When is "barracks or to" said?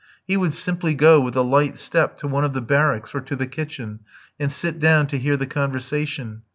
2.63-3.35